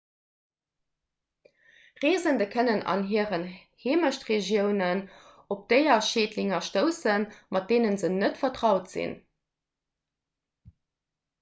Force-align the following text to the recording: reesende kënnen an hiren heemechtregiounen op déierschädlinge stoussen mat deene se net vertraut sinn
reesende 2.05 2.45
kënnen 2.55 2.79
an 2.93 3.03
hiren 3.11 3.43
heemechtregiounen 3.83 5.03
op 5.57 5.61
déierschädlinge 5.75 6.61
stoussen 6.69 7.27
mat 7.57 7.69
deene 7.73 7.93
se 8.05 8.11
net 8.15 8.41
vertraut 8.47 8.89
sinn 8.95 9.15